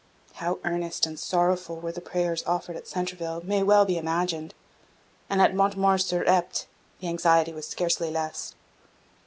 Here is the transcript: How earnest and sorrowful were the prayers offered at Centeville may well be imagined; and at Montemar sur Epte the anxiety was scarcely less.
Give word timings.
How 0.37 0.57
earnest 0.63 1.05
and 1.05 1.19
sorrowful 1.19 1.79
were 1.79 1.91
the 1.91 2.01
prayers 2.01 2.43
offered 2.47 2.75
at 2.75 2.87
Centeville 2.87 3.41
may 3.45 3.61
well 3.61 3.85
be 3.85 3.99
imagined; 3.99 4.55
and 5.29 5.39
at 5.43 5.53
Montemar 5.53 5.99
sur 5.99 6.25
Epte 6.25 6.65
the 7.01 7.07
anxiety 7.07 7.53
was 7.53 7.67
scarcely 7.67 8.09
less. 8.09 8.55